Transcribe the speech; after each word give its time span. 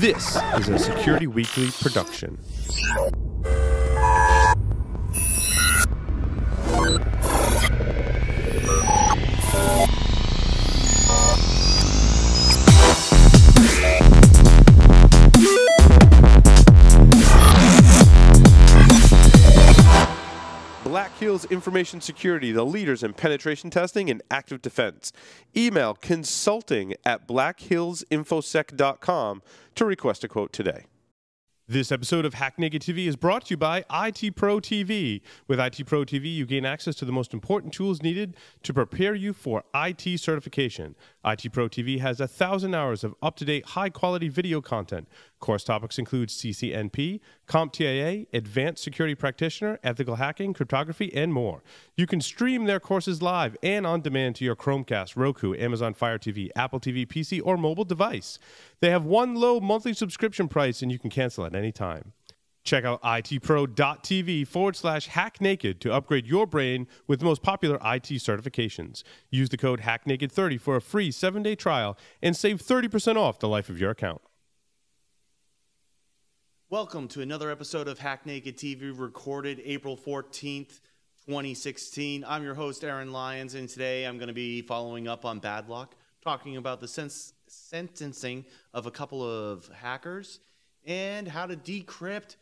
This 0.00 0.36
is 0.58 0.68
a 0.70 0.76
Security 0.76 1.28
Weekly 1.28 1.70
production. 1.80 2.36
Information 21.42 22.00
Security, 22.00 22.52
the 22.52 22.64
leaders 22.64 23.02
in 23.02 23.14
penetration 23.14 23.70
testing 23.70 24.08
and 24.08 24.22
active 24.30 24.62
defense. 24.62 25.12
Email 25.56 25.94
consulting 25.94 26.94
at 27.04 27.26
blackhillsinfosec.com 27.26 29.42
to 29.74 29.84
request 29.84 30.22
a 30.22 30.28
quote 30.28 30.52
today. 30.52 30.84
This 31.66 31.90
episode 31.90 32.26
of 32.26 32.34
Hack 32.34 32.58
TV 32.58 33.06
is 33.06 33.16
brought 33.16 33.46
to 33.46 33.52
you 33.52 33.56
by 33.56 33.86
IT 33.90 34.36
Pro 34.36 34.58
TV. 34.58 35.22
With 35.48 35.58
IT 35.58 35.86
Pro 35.86 36.04
TV, 36.04 36.34
you 36.34 36.44
gain 36.44 36.66
access 36.66 36.94
to 36.96 37.06
the 37.06 37.12
most 37.12 37.32
important 37.32 37.72
tools 37.72 38.02
needed 38.02 38.36
to 38.64 38.74
prepare 38.74 39.14
you 39.14 39.32
for 39.32 39.64
IT 39.74 40.20
certification. 40.20 40.94
IT 41.24 41.50
Pro 41.54 41.70
TV 41.70 42.00
has 42.00 42.20
a 42.20 42.28
thousand 42.28 42.74
hours 42.74 43.02
of 43.02 43.14
up 43.22 43.36
to 43.36 43.46
date, 43.46 43.64
high 43.64 43.88
quality 43.88 44.28
video 44.28 44.60
content. 44.60 45.08
Course 45.44 45.62
topics 45.62 45.98
include 45.98 46.30
CCNP, 46.30 47.20
CompTIA, 47.46 48.26
Advanced 48.32 48.82
Security 48.82 49.14
Practitioner, 49.14 49.78
Ethical 49.84 50.14
Hacking, 50.14 50.54
Cryptography, 50.54 51.14
and 51.14 51.34
more. 51.34 51.62
You 51.98 52.06
can 52.06 52.22
stream 52.22 52.64
their 52.64 52.80
courses 52.80 53.20
live 53.20 53.54
and 53.62 53.86
on 53.86 54.00
demand 54.00 54.36
to 54.36 54.44
your 54.46 54.56
Chromecast, 54.56 55.16
Roku, 55.16 55.54
Amazon 55.54 55.92
Fire 55.92 56.18
TV, 56.18 56.48
Apple 56.56 56.80
TV, 56.80 57.06
PC, 57.06 57.42
or 57.44 57.58
mobile 57.58 57.84
device. 57.84 58.38
They 58.80 58.88
have 58.88 59.04
one 59.04 59.34
low 59.34 59.60
monthly 59.60 59.92
subscription 59.92 60.48
price 60.48 60.80
and 60.80 60.90
you 60.90 60.98
can 60.98 61.10
cancel 61.10 61.44
at 61.44 61.54
any 61.54 61.72
time. 61.72 62.14
Check 62.62 62.86
out 62.86 63.02
itpro.tv 63.02 64.48
forward 64.48 64.76
slash 64.76 65.08
hack 65.08 65.42
naked 65.42 65.78
to 65.82 65.92
upgrade 65.92 66.26
your 66.26 66.46
brain 66.46 66.86
with 67.06 67.18
the 67.18 67.26
most 67.26 67.42
popular 67.42 67.76
IT 67.84 68.08
certifications. 68.14 69.02
Use 69.28 69.50
the 69.50 69.58
code 69.58 69.82
hacknaked30 69.82 70.58
for 70.58 70.76
a 70.76 70.80
free 70.80 71.10
seven 71.10 71.42
day 71.42 71.54
trial 71.54 71.98
and 72.22 72.34
save 72.34 72.62
30% 72.62 73.16
off 73.16 73.40
the 73.40 73.48
life 73.48 73.68
of 73.68 73.78
your 73.78 73.90
account. 73.90 74.22
Welcome 76.74 77.06
to 77.10 77.20
another 77.20 77.52
episode 77.52 77.86
of 77.86 78.00
Hack 78.00 78.26
Naked 78.26 78.56
TV, 78.56 78.92
recorded 78.98 79.62
April 79.64 79.96
14th, 79.96 80.80
2016. 81.24 82.24
I'm 82.26 82.42
your 82.42 82.54
host, 82.54 82.82
Aaron 82.82 83.12
Lyons, 83.12 83.54
and 83.54 83.68
today 83.68 84.04
I'm 84.04 84.18
going 84.18 84.26
to 84.26 84.34
be 84.34 84.60
following 84.60 85.06
up 85.06 85.24
on 85.24 85.40
Badlock, 85.40 85.90
talking 86.20 86.56
about 86.56 86.80
the 86.80 86.88
sentencing 87.46 88.44
of 88.72 88.86
a 88.86 88.90
couple 88.90 89.22
of 89.22 89.70
hackers 89.72 90.40
and 90.84 91.28
how 91.28 91.46
to 91.46 91.54
decrypt 91.54 92.34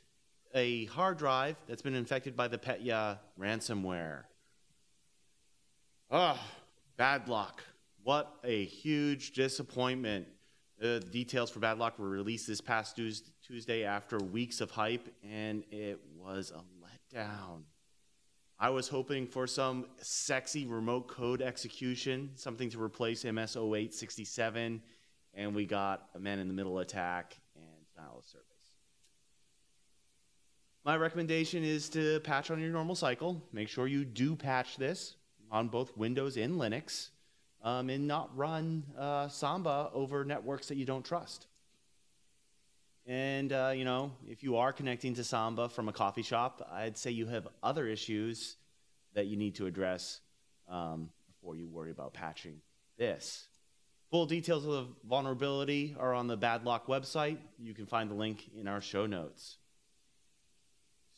a 0.55 0.86
hard 0.86 1.19
drive 1.19 1.56
that's 1.69 1.83
been 1.83 1.94
infected 1.94 2.34
by 2.34 2.48
the 2.48 2.56
Petya 2.56 3.20
ransomware. 3.39 4.22
Ah, 6.11 6.42
Badlock. 6.98 7.58
What 8.02 8.34
a 8.44 8.64
huge 8.64 9.33
disappointment. 9.33 10.27
Uh, 10.83 10.98
the 10.98 11.00
details 11.00 11.48
for 11.48 11.61
Badlock 11.61 11.97
were 11.97 12.08
released 12.08 12.48
this 12.48 12.61
past 12.61 12.98
Tuesday 13.47 13.84
after 13.84 14.19
weeks 14.19 14.61
of 14.61 14.72
hype, 14.72 15.08
and 15.22 15.62
it 15.70 16.00
was 16.19 16.50
a 16.50 17.16
letdown. 17.16 17.62
I 18.58 18.70
was 18.70 18.89
hoping 18.89 19.28
for 19.28 19.47
some 19.47 19.86
sexy 19.98 20.66
remote 20.66 21.06
code 21.06 21.41
execution, 21.41 22.30
something 22.34 22.69
to 22.70 22.83
replace 22.83 23.24
MS 23.24 23.55
0867, 23.55 24.83
and 25.34 25.55
we 25.55 25.66
got 25.66 26.08
a 26.16 26.19
man 26.19 26.41
in 26.41 26.48
the 26.48 26.55
middle 26.55 26.80
attack 26.80 27.36
and 27.55 27.86
denial 27.94 28.19
of 28.19 28.24
service. 28.24 28.46
My 30.84 30.96
recommendation 30.96 31.62
is 31.62 31.89
to 31.90 32.18
patch 32.20 32.51
on 32.51 32.58
your 32.58 32.70
normal 32.70 32.96
cycle. 32.96 33.40
Make 33.52 33.68
sure 33.68 33.86
you 33.86 34.05
do 34.05 34.34
patch 34.34 34.78
this 34.78 35.14
on 35.48 35.68
both 35.68 35.96
Windows 35.96 36.36
and 36.36 36.57
Linux, 36.57 37.11
um, 37.62 37.90
and 37.90 38.06
not 38.06 38.36
run 38.36 38.84
uh, 38.98 39.28
Samba 39.28 39.90
over 39.95 40.24
networks 40.24 40.68
that 40.68 40.77
you 40.77 40.84
don't 40.84 41.05
trust. 41.05 41.46
And 43.06 43.52
uh, 43.52 43.73
you 43.74 43.84
know, 43.84 44.12
if 44.28 44.42
you 44.42 44.56
are 44.56 44.73
connecting 44.73 45.14
to 45.14 45.24
Samba 45.24 45.68
from 45.68 45.89
a 45.89 45.92
coffee 45.92 46.22
shop, 46.22 46.68
I'd 46.72 46.96
say 46.96 47.11
you 47.11 47.27
have 47.27 47.48
other 47.62 47.86
issues 47.86 48.56
that 49.14 49.27
you 49.27 49.36
need 49.36 49.56
to 49.56 49.67
address 49.67 50.20
um, 50.68 51.11
before 51.27 51.56
you 51.56 51.68
worry 51.68 51.90
about 51.90 52.14
patching 52.14 52.61
this. 52.96 53.48
Full 54.11 54.27
details 54.27 54.67
of 54.67 54.72
the 54.72 54.86
vulnerability 55.08 55.96
are 55.98 56.12
on 56.12 56.27
the 56.27 56.36
Badlock 56.36 56.84
website. 56.84 57.39
You 57.58 57.74
can 57.74 57.86
find 57.86 58.11
the 58.11 58.14
link 58.14 58.51
in 58.58 58.68
our 58.68 58.80
show 58.80 59.06
notes. 59.06 59.56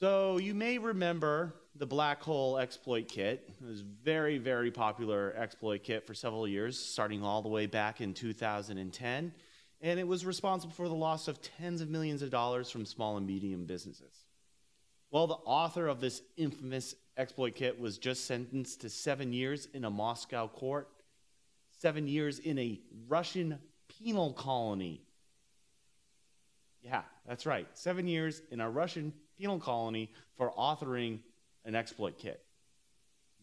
So 0.05 0.37
you 0.37 0.53
may 0.53 0.77
remember 0.77 1.55
the 1.77 1.87
Black 1.87 2.21
Hole 2.21 2.59
exploit 2.59 3.09
kit. 3.09 3.49
It 3.49 3.67
was 3.67 3.81
a 3.81 3.85
very, 4.03 4.37
very 4.37 4.71
popular 4.71 5.33
exploit 5.35 5.83
kit 5.83 6.07
for 6.07 6.13
several 6.13 6.47
years, 6.47 6.79
starting 6.79 7.23
all 7.25 7.41
the 7.41 7.49
way 7.49 7.65
back 7.65 8.03
in 8.03 8.13
2010. 8.13 9.33
And 9.81 9.99
it 9.99 10.07
was 10.07 10.27
responsible 10.27 10.75
for 10.75 10.91
the 10.91 10.95
loss 10.95 11.27
of 11.27 11.41
tens 11.41 11.81
of 11.81 11.89
millions 11.89 12.21
of 12.21 12.29
dollars 12.29 12.69
from 12.69 12.85
small 12.85 13.17
and 13.17 13.27
medium 13.27 13.65
businesses. 13.65 14.27
Well, 15.11 15.27
the 15.27 15.39
author 15.47 15.89
of 15.89 16.03
this 16.03 16.21
infamous 16.37 16.95
exploit 17.17 17.55
kit 17.55 17.81
was 17.81 17.97
just 17.97 18.27
sentenced 18.27 18.83
to 18.83 18.91
seven 18.91 19.33
years 19.33 19.69
in 19.73 19.87
a 19.87 19.91
Moscow 19.91 20.49
court, 20.49 20.91
seven 21.81 22.07
years 22.07 22.41
in 22.41 22.59
a 22.59 22.79
Russian 23.09 23.59
penal 23.89 24.35
colony. 24.35 25.01
Yeah, 26.83 27.05
that's 27.27 27.47
right. 27.47 27.67
Seven 27.73 28.07
years 28.07 28.43
in 28.51 28.61
a 28.61 28.69
Russian 28.69 29.15
penal 29.39 29.59
colony 29.59 30.11
for 30.37 30.53
authoring 30.53 31.19
an 31.65 31.75
exploit 31.75 32.19
kit. 32.19 32.45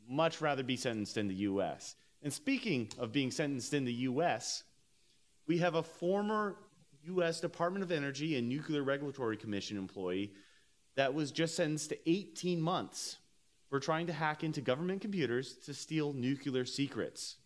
Much 0.07 0.41
rather 0.41 0.63
be 0.63 0.77
sentenced 0.77 1.17
in 1.17 1.27
the 1.27 1.35
US. 1.35 1.95
And 2.23 2.31
speaking 2.31 2.89
of 2.99 3.11
being 3.11 3.31
sentenced 3.31 3.73
in 3.73 3.85
the 3.85 3.93
US, 3.93 4.63
we 5.47 5.57
have 5.59 5.75
a 5.75 5.83
former 5.83 6.57
US 7.05 7.39
Department 7.39 7.83
of 7.83 7.91
Energy 7.91 8.37
and 8.37 8.47
Nuclear 8.47 8.83
Regulatory 8.83 9.37
Commission 9.37 9.77
employee 9.77 10.33
that 10.95 11.13
was 11.13 11.31
just 11.31 11.55
sentenced 11.55 11.89
to 11.89 12.09
18 12.09 12.61
months 12.61 13.17
for 13.69 13.79
trying 13.79 14.07
to 14.07 14.13
hack 14.13 14.43
into 14.43 14.61
government 14.61 15.01
computers 15.01 15.53
to 15.65 15.73
steal 15.73 16.13
nuclear 16.13 16.65
secrets. 16.65 17.37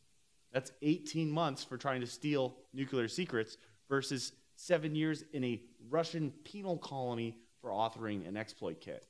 That's 0.52 0.72
18 0.82 1.30
months 1.30 1.64
for 1.64 1.78
trying 1.78 2.02
to 2.02 2.08
steal 2.08 2.56
nuclear 2.74 3.08
secrets 3.08 3.58
versus 3.90 4.32
seven 4.56 4.96
years 4.96 5.24
in 5.34 5.44
a 5.44 5.62
Russian 5.90 6.32
penal 6.44 6.78
colony 6.78 7.38
for 7.66 7.72
authoring 7.72 8.28
an 8.28 8.38
exploit 8.38 8.80
kit. 8.80 9.08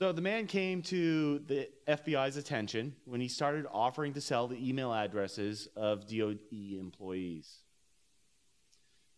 So 0.00 0.10
the 0.10 0.20
man 0.20 0.48
came 0.48 0.82
to 0.82 1.38
the 1.38 1.68
FBI's 1.86 2.36
attention 2.36 2.96
when 3.04 3.20
he 3.20 3.28
started 3.28 3.64
offering 3.72 4.12
to 4.14 4.20
sell 4.20 4.48
the 4.48 4.68
email 4.68 4.92
addresses 4.92 5.68
of 5.76 6.08
DOE 6.08 6.34
employees. 6.50 7.58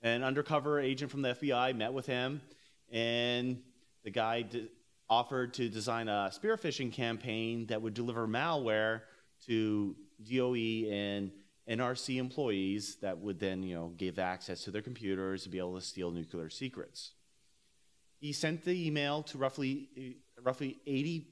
An 0.03 0.22
undercover 0.22 0.78
agent 0.78 1.10
from 1.10 1.22
the 1.22 1.31
FBI 1.31 1.75
met 1.75 1.94
with 1.94 2.04
him, 2.04 2.42
and 2.92 3.62
the 4.04 4.10
guy 4.10 4.44
offered 5.08 5.54
to 5.54 5.70
design 5.70 6.08
a 6.08 6.31
spear 6.31 6.58
phishing 6.58 6.92
campaign 6.92 7.66
that 7.69 7.81
would 7.81 7.94
deliver 7.94 8.28
malware 8.28 9.00
to 9.47 9.97
DOE 10.31 10.91
and 10.92 11.32
NRC 11.66 12.19
employees 12.19 12.97
that 12.97 13.16
would 13.19 13.41
then, 13.41 13.62
you 13.62 13.75
know, 13.75 13.94
give 13.97 14.19
access 14.19 14.64
to 14.64 14.70
their 14.70 14.82
computers 14.82 15.44
to 15.44 15.48
be 15.48 15.58
able 15.58 15.76
to 15.76 15.81
steal 15.81 16.10
nuclear 16.10 16.50
secrets. 16.50 17.12
He 18.20 18.32
sent 18.32 18.64
the 18.64 18.86
email 18.86 19.22
to 19.25 19.38
roughly 19.38 20.16
roughly 20.42 20.78
80 20.86 21.26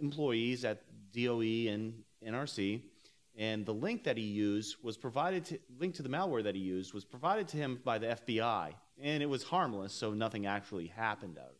employees 0.00 0.64
at 0.64 0.82
DOE 1.12 1.70
and 1.70 2.02
NRC, 2.26 2.80
and 3.36 3.64
the 3.64 3.74
link 3.74 4.04
that 4.04 4.16
he 4.16 4.24
used 4.24 4.76
was 4.82 4.96
provided 4.96 5.44
to 5.46 5.58
link 5.78 5.94
to 5.96 6.02
the 6.02 6.08
malware 6.08 6.42
that 6.42 6.54
he 6.54 6.60
used 6.60 6.92
was 6.92 7.04
provided 7.04 7.48
to 7.48 7.56
him 7.56 7.80
by 7.84 7.98
the 7.98 8.08
FBI, 8.08 8.72
and 9.00 9.22
it 9.22 9.26
was 9.26 9.42
harmless, 9.42 9.92
so 9.92 10.12
nothing 10.12 10.46
actually 10.46 10.88
happened 10.88 11.38
out 11.38 11.44
of 11.44 11.50
this. 11.50 11.58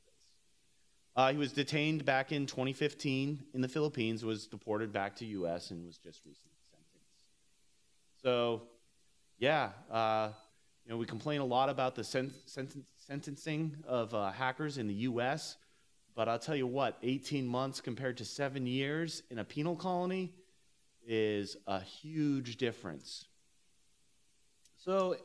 Uh, 1.16 1.32
he 1.32 1.38
was 1.38 1.52
detained 1.52 2.04
back 2.04 2.30
in 2.30 2.46
2015 2.46 3.42
in 3.52 3.60
the 3.60 3.68
Philippines, 3.68 4.24
was 4.24 4.46
deported 4.46 4.92
back 4.92 5.16
to 5.16 5.24
U.S. 5.26 5.72
and 5.72 5.84
was 5.84 5.98
just 5.98 6.20
recently 6.24 6.58
sentenced. 6.70 7.24
So, 8.22 8.62
yeah, 9.38 9.70
uh, 9.90 10.30
you 10.84 10.92
know, 10.92 10.96
we 10.96 11.06
complain 11.06 11.40
a 11.40 11.44
lot 11.44 11.68
about 11.68 11.94
the 11.96 12.04
sen- 12.04 12.32
sen- 12.46 12.84
sentencing 13.08 13.74
of 13.86 14.14
uh, 14.14 14.30
hackers 14.30 14.76
in 14.76 14.86
the 14.86 14.94
U.S., 14.94 15.56
but 16.14 16.28
I'll 16.28 16.38
tell 16.38 16.56
you 16.56 16.66
what, 16.66 16.98
18 17.02 17.46
months 17.46 17.80
compared 17.80 18.18
to 18.18 18.24
seven 18.24 18.66
years 18.66 19.22
in 19.30 19.38
a 19.38 19.44
penal 19.44 19.76
colony 19.76 20.34
is 21.06 21.56
a 21.66 21.80
huge 21.80 22.56
difference. 22.56 23.24
So, 24.76 25.16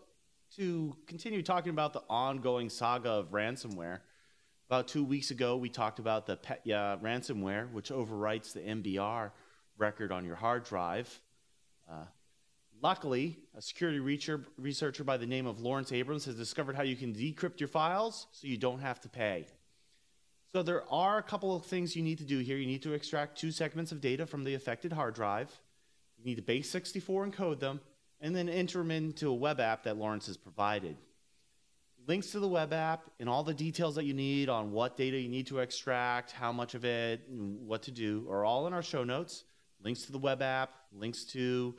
to 0.56 0.96
continue 1.08 1.42
talking 1.42 1.72
about 1.72 1.94
the 1.94 2.04
ongoing 2.10 2.70
saga 2.70 3.10
of 3.10 3.32
ransomware, 3.32 4.00
about 4.70 4.88
two 4.88 5.04
weeks 5.04 5.32
ago 5.32 5.58
we 5.58 5.68
talked 5.68 6.00
about 6.00 6.26
the 6.26 6.38
Petya 6.38 7.00
ransomware, 7.04 7.72
which 7.72 7.90
overwrites 7.90 8.54
the 8.54 8.62
MBR 8.62 9.32
record 9.78 10.12
on 10.12 10.24
your 10.24 10.36
hard 10.36 10.64
drive. 10.64 11.20
Uh, 11.92 12.06
Luckily, 12.84 13.38
a 13.56 13.62
security 13.62 14.00
researcher 14.58 15.06
by 15.06 15.16
the 15.16 15.26
name 15.26 15.48
of 15.48 15.62
Lawrence 15.62 15.94
Abrams 15.94 16.26
has 16.26 16.36
discovered 16.36 16.76
how 16.76 16.84
you 16.84 16.98
can 16.98 17.14
decrypt 17.14 17.62
your 17.62 17.70
files 17.70 18.28
so 18.34 18.46
you 18.46 18.58
don't 18.58 18.82
have 18.82 19.00
to 19.00 19.08
pay. 19.08 19.48
So 20.52 20.64
there 20.64 20.84
are 20.92 21.18
a 21.18 21.24
couple 21.24 21.56
of 21.56 21.66
things 21.66 21.96
you 21.96 22.04
need 22.04 22.18
to 22.18 22.26
do 22.26 22.40
here. 22.40 22.58
You 22.58 22.68
need 22.68 22.84
to 22.84 22.92
extract 22.92 23.40
two 23.40 23.52
segments 23.52 23.94
of 23.94 24.02
data 24.02 24.26
from 24.26 24.44
the 24.44 24.56
affected 24.56 24.92
hard 24.92 25.16
drive. 25.16 25.50
You 26.18 26.26
need 26.26 26.36
to 26.36 26.42
base 26.42 26.70
64 26.72 27.28
encode 27.28 27.62
them, 27.62 27.80
and 28.20 28.36
then 28.36 28.50
enter 28.50 28.80
them 28.80 28.92
into 28.92 29.30
a 29.30 29.34
web 29.34 29.62
app 29.62 29.84
that 29.84 29.98
Lawrence 29.98 30.28
has 30.28 30.36
provided. 30.36 30.98
Links 32.06 32.32
to 32.32 32.42
the 32.42 32.50
web 32.50 32.74
app 32.74 33.10
and 33.18 33.30
all 33.30 33.46
the 33.46 33.54
details 33.54 33.96
that 33.96 34.04
you 34.04 34.14
need 34.14 34.50
on 34.50 34.74
what 34.74 34.98
data 34.98 35.18
you 35.18 35.30
need 35.30 35.48
to 35.48 35.60
extract, 35.60 36.34
how 36.34 36.52
much 36.52 36.76
of 36.76 36.84
it, 36.84 37.22
what 37.30 37.84
to 37.84 37.92
do 37.92 38.28
are 38.30 38.44
all 38.44 38.68
in 38.68 38.74
our 38.74 38.84
show 38.84 39.06
notes. 39.06 39.46
Links 39.82 40.02
to 40.02 40.12
the 40.12 40.20
web 40.20 40.42
app, 40.42 40.72
links 40.92 41.24
to 41.24 41.76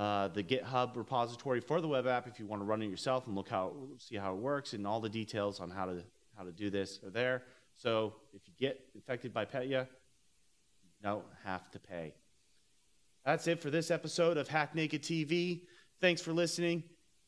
uh, 0.00 0.28
the 0.28 0.42
GitHub 0.42 0.96
repository 0.96 1.60
for 1.60 1.82
the 1.82 1.86
web 1.86 2.06
app 2.06 2.26
if 2.26 2.40
you 2.40 2.46
want 2.46 2.62
to 2.62 2.64
run 2.64 2.80
it 2.80 2.88
yourself 2.88 3.26
and 3.26 3.36
look 3.36 3.50
how 3.50 3.74
see 3.98 4.16
how 4.16 4.32
it 4.32 4.38
works 4.38 4.72
and 4.72 4.86
all 4.86 4.98
the 4.98 5.10
details 5.10 5.60
on 5.60 5.70
how 5.70 5.84
to 5.84 6.02
how 6.34 6.42
to 6.42 6.52
do 6.52 6.70
this 6.70 7.00
are 7.04 7.10
there. 7.10 7.42
So 7.76 8.14
if 8.32 8.40
you 8.48 8.54
get 8.58 8.80
infected 8.94 9.34
by 9.34 9.44
Petya, 9.44 9.86
you 10.82 10.88
don't 11.02 11.26
have 11.44 11.70
to 11.72 11.78
pay. 11.78 12.14
That's 13.26 13.46
it 13.46 13.60
for 13.60 13.68
this 13.68 13.90
episode 13.90 14.38
of 14.38 14.48
Hack 14.48 14.74
Naked 14.74 15.02
TV. 15.02 15.64
Thanks 16.00 16.22
for 16.22 16.32
listening. 16.32 16.82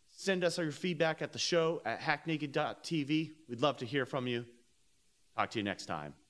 Send 0.08 0.42
us 0.42 0.56
your 0.56 0.72
feedback 0.72 1.20
at 1.20 1.32
the 1.32 1.38
show 1.38 1.82
at 1.84 2.00
hacknaked.tv. 2.00 3.32
We'd 3.50 3.60
love 3.60 3.76
to 3.78 3.84
hear 3.84 4.06
from 4.06 4.26
you. 4.26 4.46
Talk 5.36 5.50
to 5.50 5.58
you 5.58 5.62
next 5.62 5.84
time. 5.84 6.21